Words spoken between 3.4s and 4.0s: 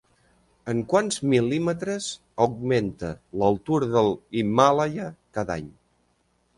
l'altura